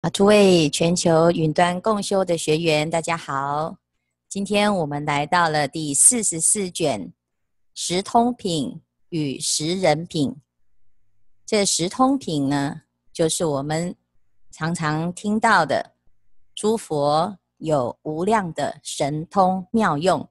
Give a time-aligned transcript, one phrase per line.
[0.00, 3.78] 啊，诸位全球云端共修的学员，大家好。
[4.28, 7.00] 今天我们来到了第四十四卷
[7.74, 10.30] 《十通品与十人品》。
[11.44, 12.82] 这十通品呢，
[13.12, 13.92] 就是我们
[14.52, 15.94] 常常听到的，
[16.54, 20.28] 诸佛有无量的神通妙用。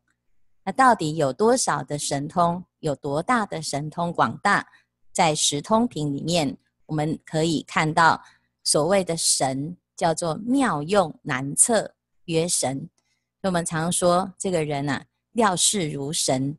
[0.63, 2.63] 那到底有多少的神通？
[2.79, 4.65] 有多大的神通广大？
[5.11, 8.23] 在十通品里面，我们可以看到。
[8.67, 11.95] 所谓的神叫做妙用难测，
[12.25, 12.89] 曰神。
[13.43, 16.57] 我们常说这个人啊，料事如神，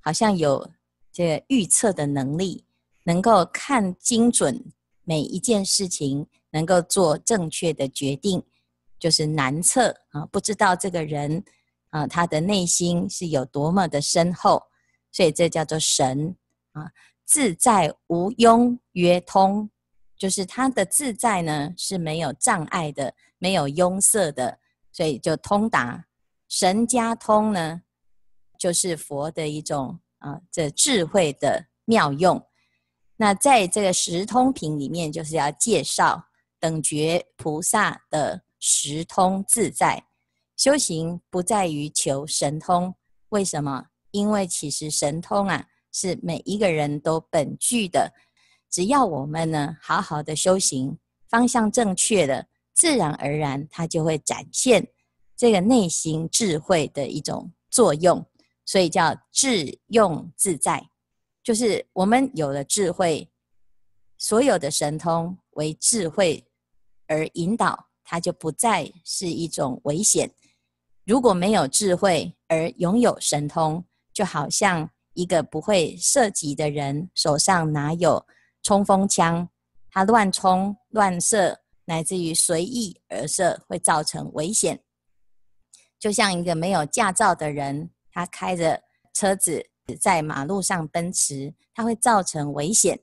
[0.00, 0.68] 好像有
[1.12, 2.64] 这个预测的能力，
[3.04, 4.60] 能够看精准
[5.04, 8.42] 每一件事情，能够做正确的决定，
[8.98, 10.26] 就是难测啊。
[10.26, 11.44] 不知道这个人
[11.90, 14.60] 啊，他的内心是有多么的深厚，
[15.12, 16.34] 所以这叫做神
[16.72, 16.90] 啊。
[17.24, 19.70] 自在无庸，曰通。
[20.18, 24.58] 就是他的自在呢，是没有障碍的，没有壅塞的，
[24.90, 26.06] 所以就通达。
[26.48, 27.82] 神加通呢，
[28.58, 32.42] 就是佛的一种啊，这智慧的妙用。
[33.16, 36.26] 那在这个十通品里面，就是要介绍
[36.60, 40.02] 等觉菩萨的十通自在。
[40.56, 42.94] 修行不在于求神通，
[43.28, 43.86] 为什么？
[44.12, 48.10] 因为其实神通啊，是每一个人都本具的。
[48.70, 54.86] 只要我们呢，好好的修行，方向正确的，自然而然它就会展现
[55.36, 58.24] 这个内心智慧的一种作用，
[58.64, 60.88] 所以叫智用自在，
[61.42, 63.30] 就是我们有了智慧，
[64.18, 66.46] 所有的神通为智慧
[67.06, 70.30] 而引导，它就不再是一种危险。
[71.04, 78.26] 如果没有智慧而拥有神通，就好像一个不会射击的人手上哪有
[78.66, 79.48] 冲锋枪，
[79.92, 84.82] 它乱冲乱射，乃至于随意而射，会造成危险。
[86.00, 88.82] 就像一个没有驾照的人，他开着
[89.14, 89.64] 车子
[90.00, 92.98] 在马路上奔驰，它会造成危险。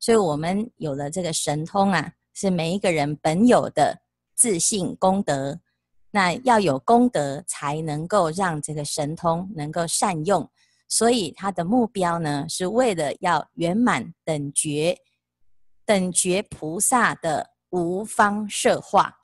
[0.00, 3.96] 所以，我们有了这个神通啊，是每一个人本有的
[4.34, 5.60] 自信功德。
[6.10, 10.50] 那要有功德，才能够让这个神通能够善用。
[10.86, 14.96] 所以他的目标呢，是为了要圆满等觉，
[15.84, 19.18] 等觉菩萨的无方设化。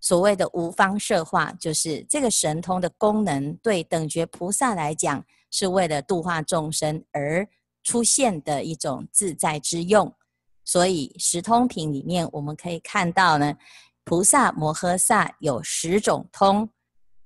[0.00, 7.46] 所谓的无方设化，就是这个神通的功能，对等觉菩萨来讲，是为了度化众生而
[7.82, 10.14] 出现的一种自在之用。
[10.64, 13.54] 所以十通品里面，我们可以看到呢，
[14.04, 16.70] 菩萨摩诃萨有十种通：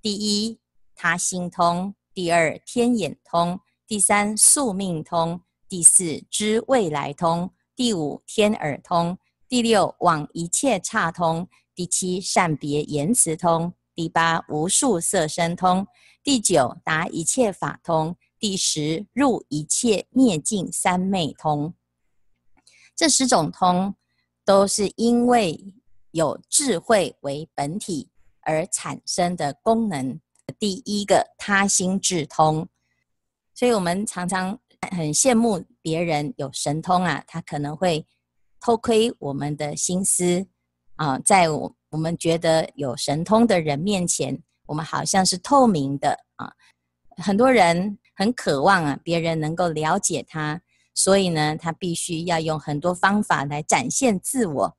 [0.02, 0.58] 第一，
[0.96, 1.94] 他心通。
[2.12, 9.18] 第二天眼通，第三宿命通，第四知未来通，第五天耳通，
[9.48, 15.86] 第六往一切刹通，第七善别言辞通，第八无数色身通，
[16.22, 21.74] 第九达一切法通，第十入一切灭尽三昧通。
[22.94, 23.94] 这十种通
[24.44, 25.74] 都是因为
[26.12, 28.08] 有智慧为本体
[28.42, 30.20] 而产生的功能。
[30.60, 32.68] 第一个他心智通，
[33.52, 34.56] 所以我们常常
[34.92, 38.06] 很羡慕别人有神通啊，他可能会
[38.58, 40.46] 偷窥我们的心思
[40.96, 46.50] 啊，在我我们觉得有神通的人面前，我们好像是透明的啊。
[47.18, 50.58] 很多人很渴望啊，别人能够了解他，
[50.94, 54.76] 所以呢，他必须要用很多方法来展现自我。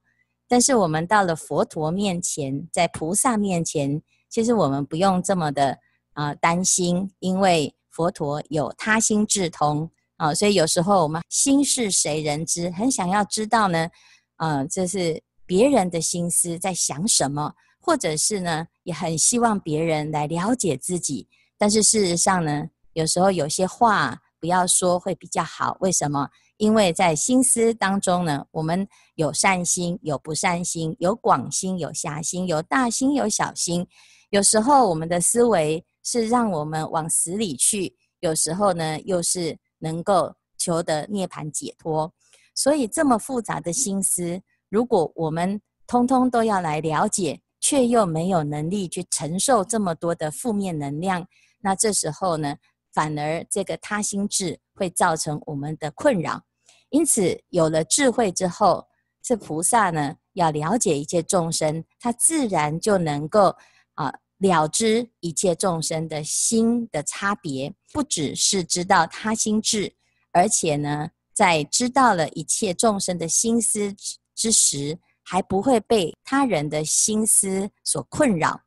[0.48, 4.02] 但是我们到了佛陀面前，在菩萨面前。
[4.28, 5.78] 其实我们不用这么的
[6.14, 13.90] 啊、担心，因为佛陀有他心智通啊、所以有时候我们心事谁人知，很想要知道呢，
[14.38, 21.28] 啊、呃，这是别人的心思在想什么，或者是呢，也很希望别人来了解自己。
[21.58, 25.78] 但是事实上呢，有时候有些话不要说会比较好。
[25.80, 26.30] 为什么？
[26.58, 33.86] 因为在心思当中呢，我们有善心，有不善心，有广心，有狭心，有大心，有小心。
[34.30, 42.12] 有时候我们的思维是让我们往死里去，有时候呢又是能够求得涅槃解脱。
[42.56, 51.28] 所以这么复杂的心思，如果我们通通都要来了解，却又没有能力去承受这么多的负面能量，
[51.62, 52.58] 那这时候呢，
[52.92, 56.42] 反而这个他心智会造成我们的困扰。
[56.90, 58.88] 因此，有了智慧之后，
[59.22, 63.56] 这菩萨呢要了解一切众生，他自然就能够
[63.94, 64.14] 啊。
[64.38, 69.94] 了知一切众生的心的差别，不只是知道他心智，
[70.32, 73.96] 而且呢，在知道了一切众生的心思
[74.36, 78.62] 之时，还不会被他人的心思所困扰。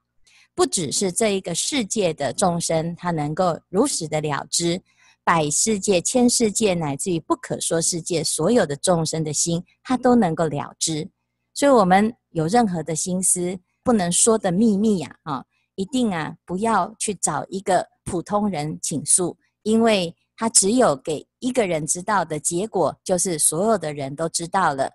[0.54, 4.82] 不只是这一个世界的众生，他能够如实的了知，
[5.22, 11.08] 百世界、千世界，乃至于不可说世界，所有的众生的心，他都能够了知。
[11.54, 15.44] 所以，我们有任何的心思不能说的秘密呀，啊，
[15.78, 24.90] 一定啊，不要去找一个普通人倾诉，因为他只有给一个人知道的结果，就是所有的人都知道了。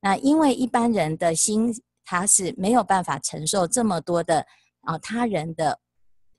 [0.00, 1.74] 那因为一般人的心，
[2.04, 4.46] 他是没有办法承受这么多的。
[4.82, 5.78] 啊，他人的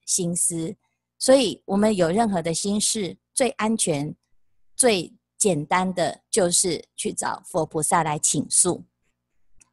[0.06, 0.76] 心思，
[1.18, 4.14] 所以我们有任何的心事，最安全、
[4.76, 8.84] 最简单的就是去找佛菩萨来倾诉，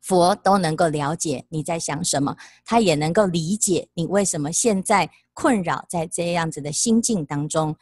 [0.00, 7.76] 佛都能够了解你在想什么，他也能够理解你为什么现在困扰在这样子的心境当中，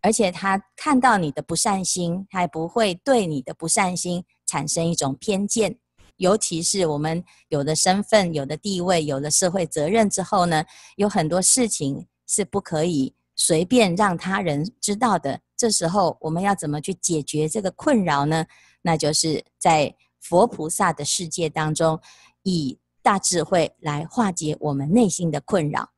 [0.00, 5.78] 而且他看到你的不善心，他也不会对你的不善心产生一种偏见。
[6.16, 10.64] 尤其是我们有了身份、有了地位、有了社会责任之后呢，
[10.96, 15.40] 有很多事情是不可以随便让他人知道的。
[15.56, 18.46] 这时候我们要怎么去解决这个困扰呢？
[18.82, 19.92] 那就是在
[20.22, 22.00] 佛菩萨的世界当中，
[22.44, 25.90] 以大智慧来化解我们内心的困扰。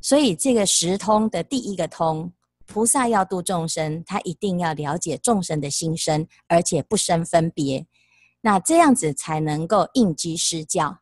[0.00, 2.32] 所以这个十通的第一个通，
[2.66, 7.86] 菩萨要度众生，他一定要了解众生的心声，而且不生分别。
[8.40, 10.98] 那这样子才能够应机施教。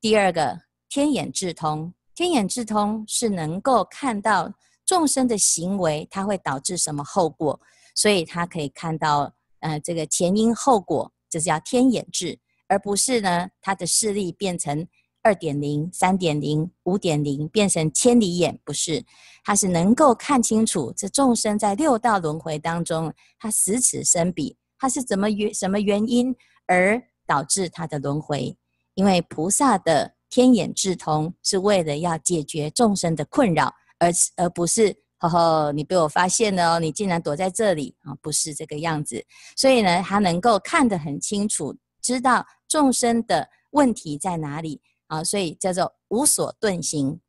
[0.00, 4.52] 第二个天眼智通，天眼智通是能够看到
[4.84, 7.60] 众生的行为，它会导致什么后果，
[7.94, 12.38] 所以他可以看到，呃，这个前因后果，这叫天眼智，
[12.68, 14.86] 而不是呢，他的视力变成
[15.22, 19.02] 二点零、三点零、五点零，变成千里眼，不是，
[19.42, 26.36] 他是能够看清楚这众生在六道轮回当中，他十此生彼，他是怎么原什么原因。
[26.68, 28.56] 而导致他的轮回，
[28.94, 39.24] 因为菩萨的天眼智通是为了要解决众生的困扰，而而不是呵呵，你被我发现了哦，你竟然躲在这里啊，不是这个样子。
[39.56, 47.20] 所以呢，他能够看得很清楚，知道众生的问题在哪里啊，所以叫做无所遁形。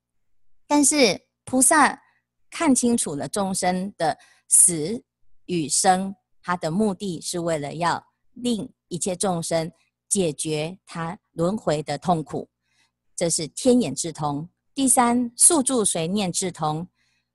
[0.68, 2.02] 但是菩萨
[2.50, 4.18] 看清楚了众生的
[4.48, 5.04] 死
[5.46, 8.04] 与生，他的目的是为了要
[8.34, 8.70] 令。
[8.90, 9.72] 一切众生
[10.08, 12.48] 解决他轮回的痛苦，
[13.16, 14.48] 这是天眼智通。
[14.76, 16.88] 第三，宿住随念智通。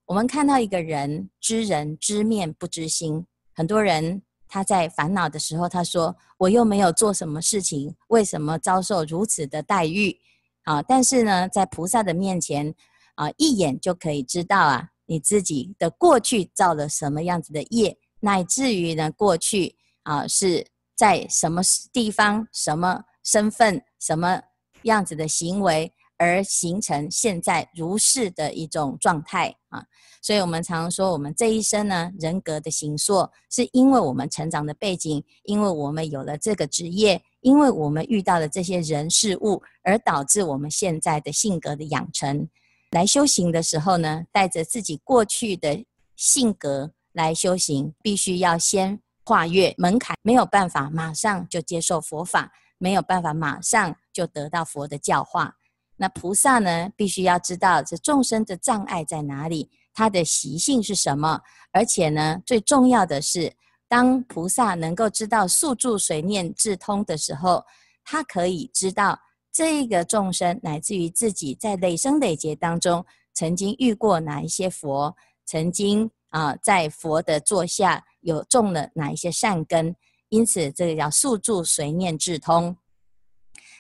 [0.09, 10.19] 我们看到一个人知人知面不知心，很多人他在烦恼的时候，他说：“我又没有做什么事情，为什么遭受如此的待遇？”
[10.65, 12.75] 啊，但是呢，在菩萨的面前
[13.17, 20.67] 啊，一眼就可以知道啊，你自己的过去造了什么样子的业，乃至于呢，过去啊是。
[20.97, 21.63] 在什么
[21.93, 24.43] 地方、什么身份、什么
[24.83, 29.83] 样子的行为，而形成现在如是的一种状态啊？
[30.21, 42.49] 所以我们常说，我们这一生呢，人格的形塑，是因为我们成长的背景，因为我们有了这个职业，因为我们遇到了这些人事物，而导致我们现在的性格的养成。
[42.91, 45.83] 来修行的时候呢，带着自己过去的
[46.17, 49.01] 性格来修行，必须要先。
[49.25, 55.55] 跨越门槛，没有办法马上就接受佛法，没有办法马上就得到佛的教化。
[55.99, 61.39] 那菩萨呢，必须要知道这众生的障碍在哪里，他的习性是什么。
[61.73, 63.53] 而且呢，最重要的是，
[63.87, 67.63] 当菩萨能够知道宿住随念智通的时候，
[68.03, 69.19] 他可以知道
[69.53, 78.05] 这个众生，乃至于自己在累生累劫当中曾经遇过哪一些佛，曾经啊、在佛的座下。
[78.23, 79.95] 有种了哪一些善根，
[80.29, 82.77] 因此这个叫宿住随念智通。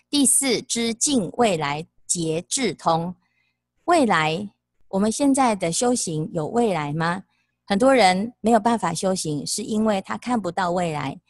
[0.08, 3.14] 第四，知尽未来劫智通。
[3.84, 4.48] 未来，
[4.88, 7.22] 我们现在的修行有未来吗？
[7.66, 11.20] 很多人没有办法修行，是因为他看不到未来。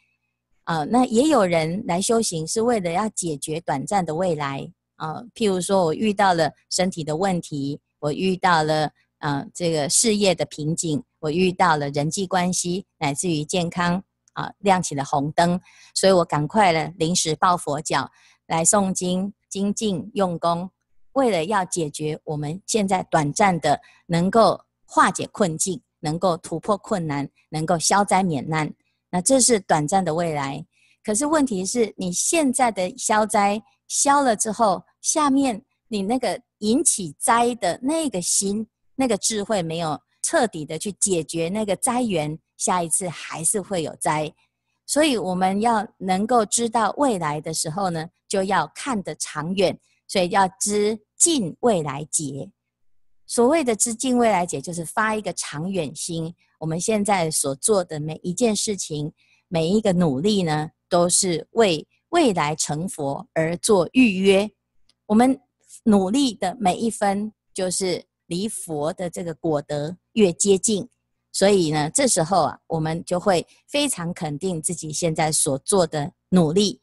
[0.63, 4.71] 啊、那也有人来修行是为了要解决短暂的未来。
[4.95, 8.91] 啊、譬如说我遇到了身体的问题，我遇到了。
[9.19, 15.59] 啊，这个事业的瓶颈，我遇到了人际关系，乃至于健康啊，亮起了红灯，
[15.93, 18.09] 所以我赶快了临时抱佛脚
[18.47, 20.69] 来诵经精进用功，
[21.13, 28.71] 为了要解决我们现在短暂的能够化解困境，能够突破困难，能够消灾免难。
[29.09, 30.65] 那这是短暂的未来，
[31.03, 38.67] 可是问题是你现在的消灾消了之后，下面你那个引起灾的那个心。
[39.01, 44.29] 那个智慧没有彻底的去解决那个灾源，下一次还是会有灾。
[44.85, 52.49] 所以我们要能够知道未来的时候呢，就要看得长远，所以要知尽未来劫。
[53.25, 56.33] 所谓的知尽未来劫，就是发一个长远心。
[56.59, 59.11] 我们现在所做的每一件事情，
[59.47, 64.49] 每一个努力呢，都是为未来成佛而做预约。
[65.05, 65.39] 我们
[65.83, 70.87] 努力的每一分，就是离佛的这个果德越接近。
[71.31, 76.81] 所以呢，这时候啊，我们就会非常肯定自己现在所做的努力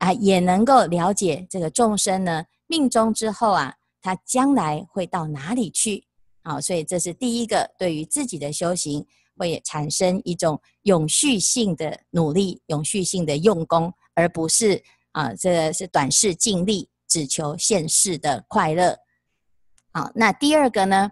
[0.00, 6.04] 啊，也能够了解这个众生呢，命中之后啊，他将来会到哪里去？
[6.42, 9.06] 好，所以这是第一个，对于自己的修行。
[9.38, 18.94] 会产生一种永续性的努力，永续性的用功，而不是啊，这是短视尽力，只求现世的快乐。
[19.94, 21.10] 好，那第二个呢，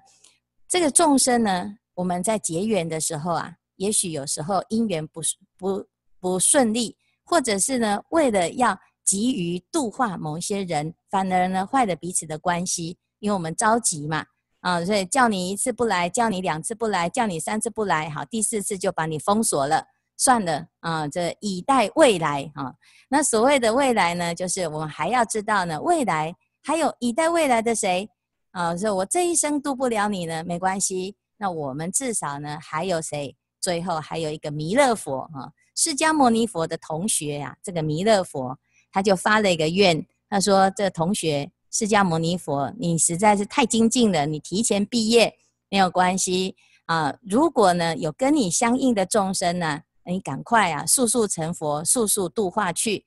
[0.68, 5.22] 这个众生呢，我们在结缘的时候啊，也许有时候因缘不
[5.56, 5.86] 不
[6.20, 14.24] 不顺利，或者是呢，为了要急于度化某些人，反而呢坏了彼此的关系，因为我们着急嘛。
[14.60, 22.74] 啊，所以叫你一次不来，叫你两次不来，叫你三次不来，好，第四次就把你封锁了，算了啊，这以待未来啊。
[23.08, 28.10] 那所谓的未来呢，就是我们还要知道呢，未来还有以待未来的谁
[28.50, 28.76] 啊？
[28.76, 33.36] 所以我这一生度不了你呢，没关系，那我们至少呢还有谁？
[33.60, 38.58] 最后还有一个弥勒佛啊，释迦牟尼佛的同学呀、啊，这个弥勒佛
[38.90, 41.52] 他就发了一个愿，他说这同学。
[41.70, 45.36] 释迦牟尼佛，你实在是太精进了，你提前毕业
[45.68, 46.56] 没有关系
[46.86, 47.14] 啊。
[47.20, 53.04] 如果呢有跟你相应的众生呢，你赶快啊速速成佛，速速度化去。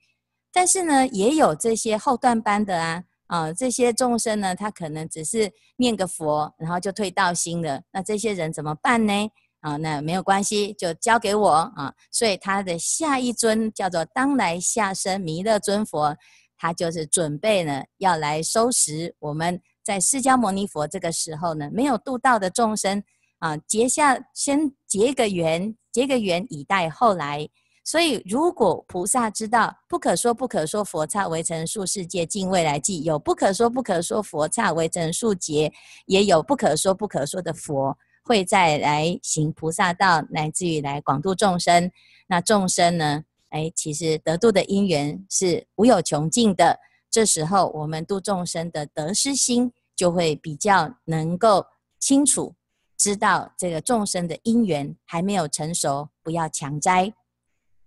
[0.52, 7.82] 但是呢，也有这些后段班的啊啊，这些众生呢，他可能只是念个佛，然后就退道心了。
[7.90, 9.28] 那这些人怎么办呢？
[9.62, 11.92] 啊，那没有关系，就交给我啊。
[12.10, 16.14] 所以他的下一尊叫做当来下生弥勒尊佛。
[16.58, 23.02] 他就是准备呢，要来收拾我们在释迦牟尼佛这个时候呢，没有度到的众生
[23.40, 27.48] 啊，结下先结个缘，结个缘以待后来。
[27.84, 35.72] 所以，如果菩萨知道不可说不可说佛刹为尘数世界尽未来际，有不可说不可说佛刹为尘数劫，
[36.06, 41.90] 也有不可说不可说的佛会再来行菩萨道，乃至于来广度众生。
[42.28, 43.24] 那众生呢？
[43.50, 46.80] 哎，其实得度的因缘是无有穷尽的。
[47.10, 51.66] 这时候，我们度众生的得失心就会比较能够
[51.98, 52.54] 清楚
[52.96, 57.12] 知道这个众生的因缘还没有成熟，不要强摘。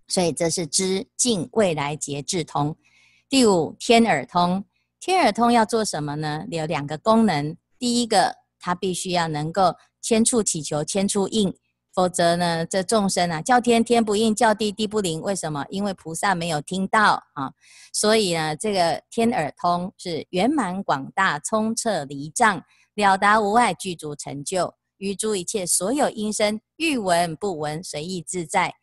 [0.06, 2.76] 所以，这是知尽未来劫智通。
[3.28, 4.64] 第五，天耳通。
[5.00, 6.46] 天耳通要做什么呢？
[6.48, 7.56] 有两个功能。
[7.76, 11.54] 第一个，它必须要能够千处祈求，千处应。
[11.94, 15.18] 否则呢，这众生啊，叫天天不应，叫地地不灵。
[15.22, 15.64] 为什么？
[15.70, 17.50] 因为菩萨没有听到啊。
[17.90, 22.62] 所以呢，这个天耳通是圆满广大，充彻离障，
[22.96, 28.74] 了达无碍，具足成就，于诸一切所有音声，欲闻不闻，随意自在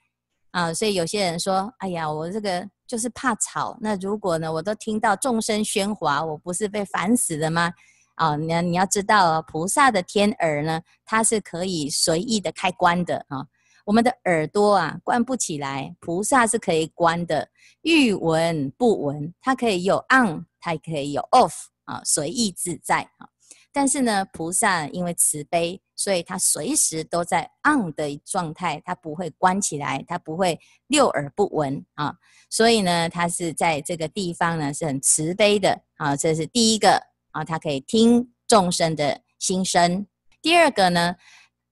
[0.50, 0.74] 啊。
[0.74, 3.78] 所以有些人说，哎呀，我这个就是怕吵。
[3.80, 7.72] 那如果呢，我都听到众生喧哗，我不是被烦死了吗？
[8.16, 13.46] 啊，你你要知道哦，菩萨的天耳呢，它是可以随意的开关的啊。
[13.86, 17.50] 我们的耳朵啊，关不起来，菩萨是可以关的。
[17.82, 21.54] 欲闻不闻，它可以有 on，它也可以有 off
[21.84, 23.28] 啊，随意自在啊。
[23.74, 32.16] 但是呢，菩萨因为慈悲，所以它随时都在 on 的状态，它不会关起来，它不会六耳不闻啊。
[32.50, 36.16] 所以呢，它是在这个地方呢是很慈悲的啊。
[36.16, 37.13] 这是第一个。
[37.34, 40.08] 啊，他可以听众生的心声。
[40.42, 41.16] 第二个呢，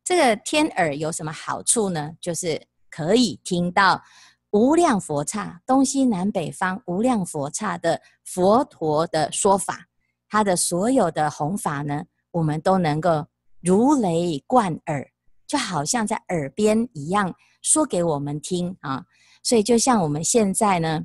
[0.03, 2.11] 这个天耳有什么好处呢？
[2.19, 4.01] 就是可以听到
[4.51, 9.87] 无量佛刹，东西南北方无量佛刹的佛陀的说法，
[10.27, 13.27] 他的所有的弘法呢，我们都能够
[13.61, 15.11] 如雷贯耳，
[15.45, 19.05] 就好像在耳边一样说给我们听啊。
[19.43, 21.03] 所以就像我们现在呢，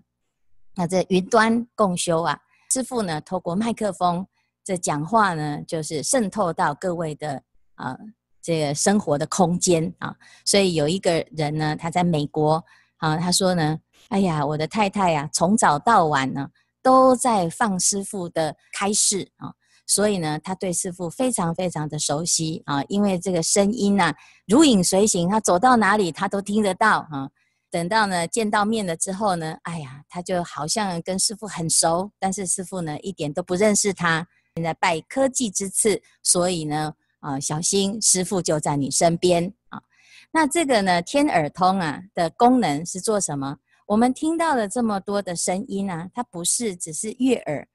[0.74, 2.40] 那这云端共修啊，
[2.72, 4.26] 师父呢透过麦克风。
[4.66, 7.40] 这讲话呢，就是渗透到各位的
[7.76, 7.98] 啊、呃，
[8.42, 10.12] 这个生活的空间啊。
[10.44, 12.64] 所以有一个人呢，他在美国
[12.96, 16.48] 啊，他说呢，哎呀，我的太太呀，从早到晚呢，
[16.82, 19.52] 都在放师父的开示啊。
[19.86, 24.12] 所以呢，他对师父非常非常的熟悉啊，因为这个声音呢，
[24.48, 27.30] 如影随形，他走到哪里他都听得到啊。
[27.70, 34.26] 等到呢见到面了之后呢，哎呀，他就好像跟师父很熟，但是师父呢一点都不认识他。
[34.56, 39.78] 现在拜科技之赐，所以呢，啊，小心师傅就在你身边啊。
[40.32, 43.58] 那这个呢，天耳通啊的功能是做什么？
[43.86, 47.68] 我们听到了这么多的声音啊，它不是只是悦耳，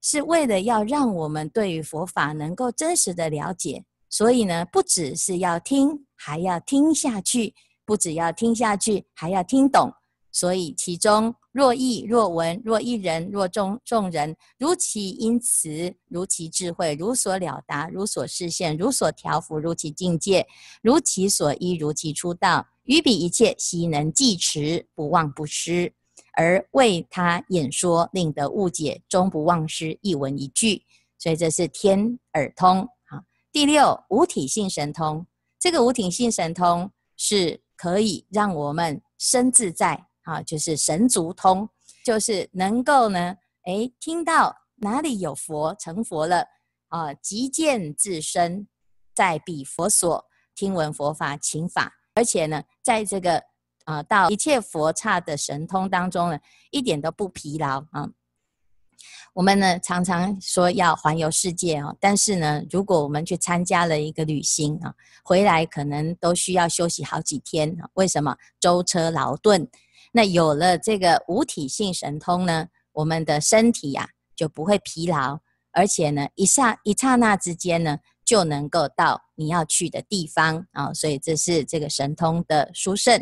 [0.00, 3.84] 是为了要让我们对于佛法能够真实的了解。
[4.08, 7.52] 所以呢，不只是要听，还要听下去；
[7.84, 9.92] 不只要听下去，还要听懂。
[10.32, 20.46] 所以其中若义若闻若一人若众众人，如其因词，如其智慧，如所了达，如所示现，如所调伏，如其境界，
[20.80, 22.66] 如其所依，如其出道。
[22.84, 25.92] 于彼一切悉能记持，不忘不失，
[26.34, 30.82] 而为他演说，令得误解，终不忘失一文一句。
[31.18, 32.88] 所以这是天耳通。
[33.04, 33.22] 好，
[33.52, 35.24] 第六五体性神通，
[35.60, 41.68] 这个五体性神通是可以让我们身自在，啊，就是神足通，
[42.04, 46.46] 就是能够呢，诶，听到哪里有佛成佛了，
[46.88, 48.66] 啊，即见自身
[49.14, 50.24] 在彼佛所，
[50.54, 51.92] 听闻佛法请法。
[52.14, 53.42] 而且呢，在这个
[53.84, 56.38] 啊、到一切佛刹的神通当中呢，
[56.70, 58.08] 一点都不疲劳啊。
[59.34, 67.88] 我们呢常常说要环游世界哦，但是呢，如果我们去参加了一个旅行啊，回来可能都需要休息好几天啊。
[67.94, 68.36] 为什么？
[68.60, 69.68] 舟车劳顿。
[70.12, 75.40] 那有了这个五体性神通呢，我们的身体呀、就不会疲劳，
[75.72, 77.98] 而且呢，一刹一刹那之间呢。
[78.24, 83.20] 就能够到你要去的地方啊，所以这是这个神通的殊胜。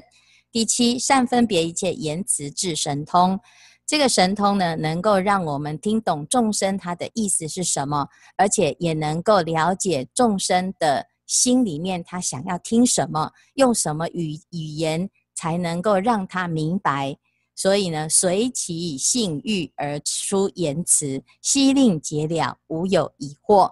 [0.53, 3.41] 第七，善分别一切言辞智神通，
[3.87, 8.07] 这个神通呢，能够让我们听懂众生他的意思是什么，
[8.37, 15.09] 而且也能够了解众生的心里面他想要听什么，用什么语语言
[15.41, 17.17] 才能够让他明白。
[17.55, 23.71] 所以呢，随其性欲而出言辞，悉令解了，无有疑惑。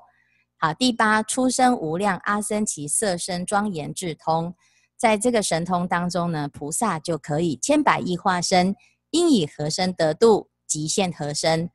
[0.57, 4.55] 好，第八，出生无量阿僧祇色身庄严智通，
[4.97, 8.75] 在这个神通当中呢，菩萨就可以千百亿化身，
[9.11, 11.71] 应以何身得度，即现何身。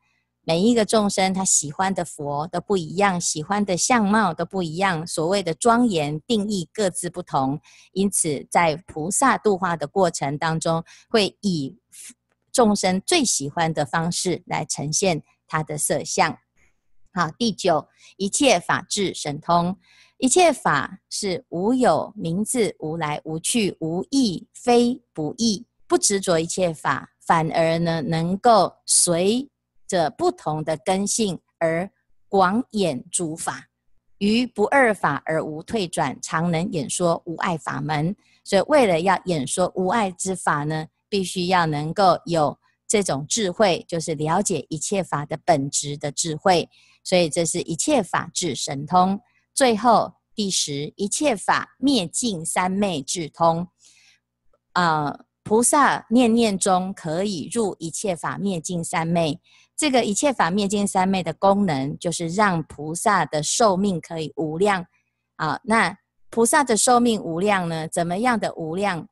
[0.46, 7.62] 每一个众生他喜欢的佛都不一样，喜欢的相貌都不一样，所谓的庄严定义各自不同，
[7.94, 11.78] 因此在菩萨度化的过程当中，会以
[12.52, 16.38] 众生最喜欢的方式来呈现他的色相。
[17.14, 19.78] 好，第九，一切法智神通，
[20.18, 29.50] 一切法是无有名字，无来无去，无义非不义，不执着一切法，反而呢能够随
[29.94, 31.88] 着不同的根性而
[32.28, 33.68] 广演诸法，
[34.18, 38.16] 于不二法而无退转，常能演说无碍法门。
[38.44, 46.68] 所以为了要演说无碍之法呢，必须要能够有这种智慧，就是了解一切法的本质的智慧。
[47.04, 49.22] 所以这是一切法智神通，
[49.54, 53.68] 最后第十，一切法灭尽三昧智通。
[54.72, 59.40] 啊、呃，菩萨念念中可以入一切法灭尽三昧。
[59.76, 64.86] 这个一切法灭尽三昧的功能，就是让菩萨的寿命可以无量。
[65.36, 65.98] 啊，那
[66.30, 67.88] 菩萨的寿命无量呢？
[67.88, 69.08] 怎么样的无量？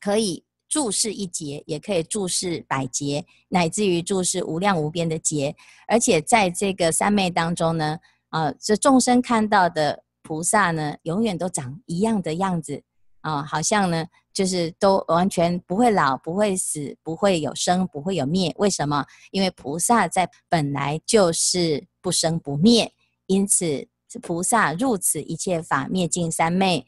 [0.00, 0.44] 可以。
[0.68, 5.54] 注视一劫，也可以注视百劫，乃至于注视无量无边的劫。
[5.86, 7.98] 而且在这个三昧当中呢，
[8.30, 12.82] 啊、这众生看到的菩萨呢，永远都长一样的样子
[13.22, 18.54] 啊、好像呢，就是都完全不会老、不会死、不会有生、不会有灭。
[18.58, 19.04] 为什么？
[19.30, 22.92] 因为菩萨在本来就是不生不灭，
[23.26, 23.88] 因此
[24.20, 26.86] 菩萨入此一切法灭尽三昧。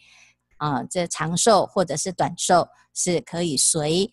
[0.59, 4.11] 啊，这长寿或者是短寿是可以随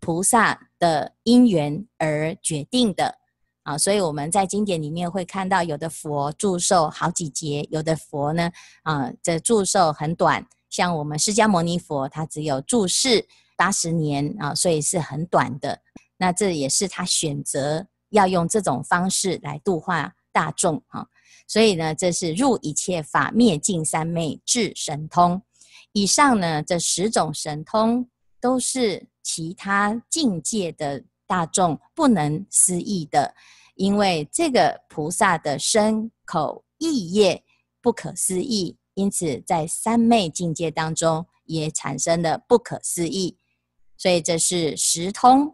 [0.00, 3.18] 菩萨的因缘而决定的
[3.62, 8.50] 啊，所以我们在经典里面会看到，有的佛祝寿好几劫，有的佛呢，
[8.82, 15.82] 啊，这祝寿很短，像我们释迦牟尼佛，他只有住世八十年啊，所以是很短的。
[16.16, 21.06] 那这也是他选择要用这种方式来度化大众啊，
[21.46, 25.42] 所以呢，这是入一切法灭尽三昧智神通。
[25.92, 28.08] 以上呢，这十种神通
[28.40, 33.34] 都是其他境界的大众不能思议的，
[33.74, 37.42] 因为这个菩萨的身口意业
[37.80, 43.36] 不可思议，因此在三昧境界当中也产生了不可思议。
[43.96, 45.52] 所以这是十通。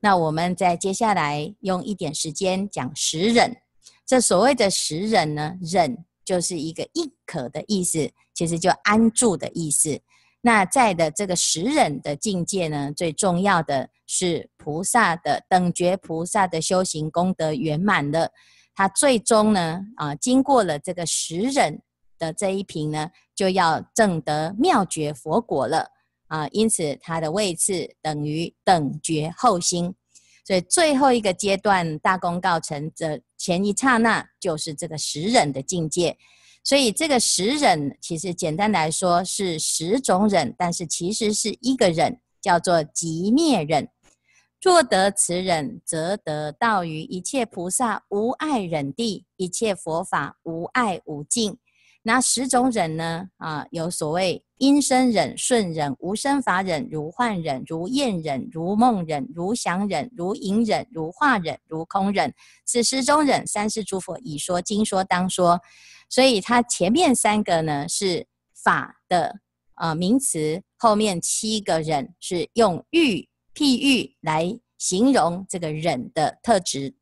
[0.00, 3.56] 那我们在接下来用一点时间讲十忍。
[4.04, 6.04] 这所谓的十忍呢，忍。
[6.28, 9.98] 就是一个亦可的意思，其实就安住的意思。
[10.42, 18.30] 那在的这个十忍的境界呢，最重要的是菩萨的等觉菩萨的修行功德圆满了，
[18.74, 21.80] 他最终呢，啊，经过了这个十忍
[22.18, 25.88] 的这一瓶呢，就要证得妙觉佛果了。
[26.26, 29.94] 啊，因此它的位次等于等觉后心。
[30.44, 36.16] 所以最后一个阶段大功告成的前一刹那，就是这个十忍的境界。
[36.64, 43.88] 所以这个十忍，其实简单来说是十种忍，但是其实是一个忍，叫做极灭忍。
[44.60, 51.56] 若得此忍，则得道于一切菩萨无碍忍地，一切佛法无碍无尽。
[52.02, 53.28] 那十种忍呢？
[53.36, 62.32] 啊，有所谓音声忍、顺忍、无生法忍、如幻忍、如焰忍、如梦忍、如想忍、如影忍、如化忍、如空忍。
[62.64, 65.60] 此十种忍，三世诸佛已说，经说当说。
[66.08, 69.40] 所以它前面三个呢是法的
[69.74, 76.94] 呃名词，后面七个忍是用喻譬喻来形容这个忍的特质。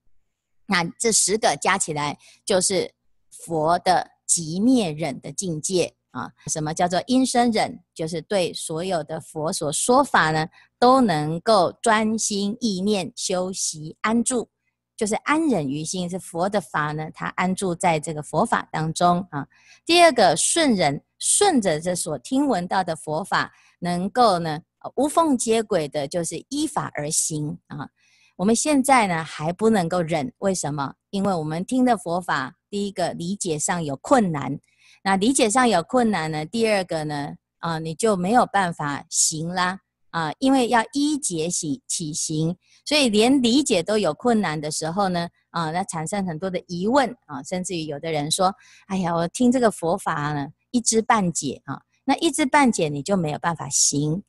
[0.66, 2.90] 那这十个加起来就是
[3.30, 6.30] 佛的即灭忍的境界啊。
[6.48, 7.78] 什么叫做因生忍？
[7.94, 14.48] 就是对所有的佛所说法呢，都能够专心意念修习安住。
[14.96, 19.46] 就是安忍于心，是佛的法呢，他安住在这个佛法当中啊。
[19.84, 24.58] 第二个顺忍，顺着这所听闻到的佛法，能够呢
[24.94, 27.90] 无缝接轨的，就是依法而行啊。
[28.36, 30.94] 我们现在呢还不能够忍，为什么？
[31.10, 34.58] 因为我们听的佛法，第一个理解上有困难，
[35.02, 39.80] 那理解上有困难呢，第二个呢啊，你就没有办法行啦。
[40.10, 48.54] 啊，因为要依解起起行，所以连理解都有困难的时候呢，啊，那产生很多的疑问啊，甚至于有的人说
[48.88, 54.22] ：“哎呀，我听这个佛法呢，一知半解啊，那一知半解你就没有办法行。”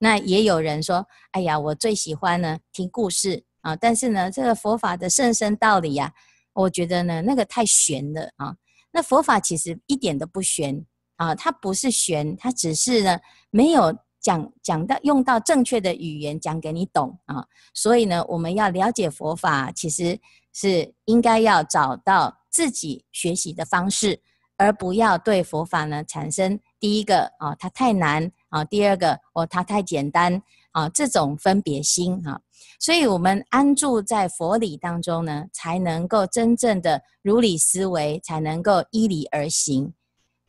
[0.00, 6.12] 那也有人说：“哎呀，我最喜欢呢听故事啊，但是呢，这个佛法的甚深道理呀，
[6.52, 8.56] 我觉得呢那个太玄了啊。
[8.90, 10.84] 那佛法其实一点都不玄
[11.16, 20.20] 啊，它不是玄，它只是呢没有。”讲讲到用到正确的语言讲给你懂啊，所以呢，我们要了解佛法，其实
[20.52, 24.20] 是应该要找到自己学习的方式，
[24.58, 30.40] 而不要对佛法呢产生第一个啊它太难啊，第二个哦它太简单
[30.72, 32.40] 啊这种分别心啊，
[32.78, 39.94] 所以我们安住在佛理当中呢，才能够真正的如理思维，才能够依理而行。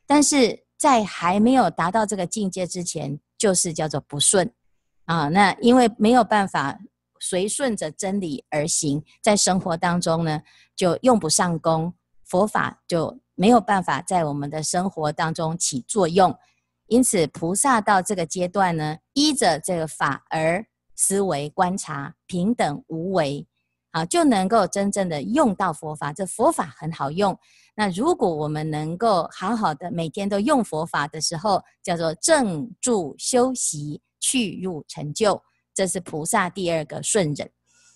[0.06, 4.52] 但是在还没有达到这个境界之前，就是叫做不顺
[5.06, 6.78] 啊，那因为没有办法
[7.20, 10.42] 随顺着真理而行，在生活当中呢，
[10.76, 11.94] 就用不上功，
[12.26, 16.36] 佛法就没有办法在我们的生活当中起作用。
[16.92, 23.48] 因此，菩萨到这个阶段呢，依着这个法而思维观察，平等无为。
[23.92, 26.12] 啊，就能够真正的用到佛法。
[26.12, 27.38] 这佛法很好用。
[27.76, 35.42] 那如果我们能够好好的每天都用佛法的时候，叫做正住修习，去入成就，
[35.74, 37.50] 这是菩萨第二个顺忍。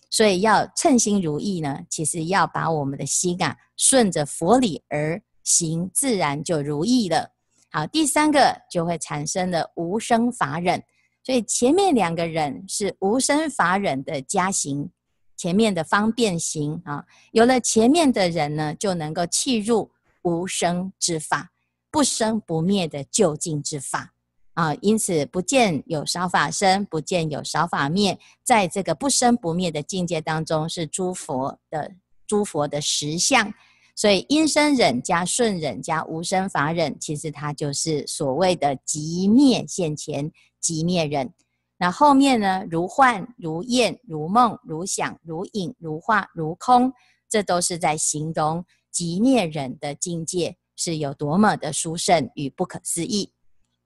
[0.10, 7.35] 所以要称心如意呢，其实要把我们的心啊顺着佛理而行，自然就如意了。
[7.76, 10.82] 好，第三个就会产生了无生法忍。
[11.22, 14.90] 所以前面两个忍是无生法忍的加行。
[15.36, 21.52] 前面的方便行啊，有了前面的人呢，就能够契入无生之法，
[21.92, 24.14] 不生不灭的究竟之法
[24.54, 24.74] 啊。
[24.76, 31.92] 因此，不见有少法生，不见有少法灭，在这个不生不灭的境界当中，是诸佛的
[32.26, 33.54] 诸佛的实相。
[33.96, 40.30] 所以，音声忍加顺忍加无声法忍，其实它就是所谓的极灭现前，
[40.60, 41.34] 极灭忍。
[41.78, 42.66] 那后面呢？
[42.70, 46.92] 如幻、如焰、如梦、如想、如影、如化、如空，
[47.30, 53.32] 这都是在形容极灭忍的境界是有多么的殊胜与不可思议。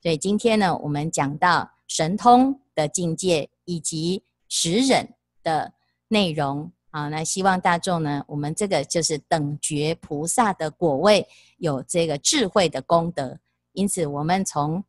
[0.02, 5.08] 所以今天呢，我们讲到神通的境界以及十忍
[5.44, 5.74] 的
[6.08, 13.40] 内容好，那希望大众呢，我们这个就是等觉菩萨的果位，有这个智慧的功德。
[13.74, 14.84] 因此，我们从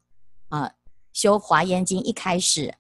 [0.49, 0.73] 啊
[1.13, 2.75] 修华严经一开始。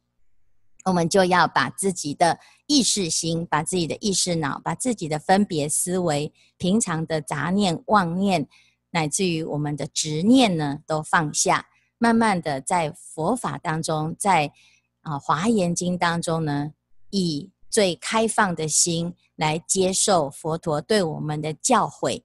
[0.86, 8.48] 我们就要把自己的意识心、把自己的意识脑、把自己的分别思维、平常的杂念、妄念，
[8.92, 11.66] 乃至于我们的执念呢，都放下。
[11.98, 14.50] 慢慢的，在佛法当中，在
[15.02, 16.72] 啊《华严经》当中呢，
[17.10, 22.22] 以最开放的心来接受佛陀对我们的教诲。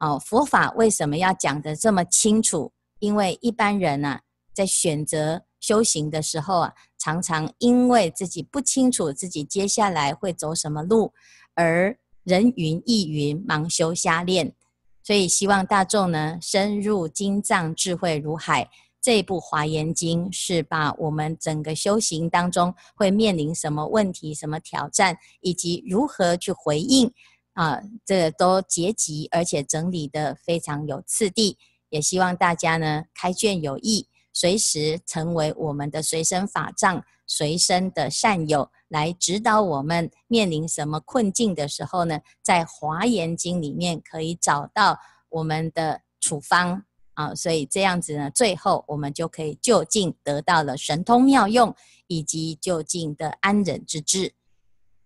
[0.00, 2.72] 哦，佛法为什么要讲得这么清楚？
[2.98, 4.22] 因为一般人啊，
[4.52, 6.74] 在选择修行的时候啊。
[7.02, 11.14] 常常因为自己不清楚自己接下来会走什么路，
[11.54, 14.54] 而人云亦云，盲修瞎练。
[15.02, 18.68] 所以希望大众呢，深入经藏，智慧如海，
[19.00, 27.10] 这部《华严经》是把我们整个修行当中会面临什么问题、什么挑战，以及如何去回应
[27.54, 31.56] 啊，这都结集而且整理得非常有次第。
[31.88, 44.98] 也希望大家呢开卷有益，随时成为我们的随身法杖、随身的善友，来指导我们面临什么困境的时候呢，在《华严经》里面可以找到
[45.30, 46.84] 我们的处方。
[47.14, 51.74] 啊，所以这样子呢，最后我们就可以就近得到了神通妙用，
[52.06, 54.34] 以及就近的安忍之智。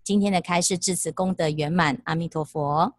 [0.02, 2.94] 今天的开示至此功德圆满，阿弥陀佛。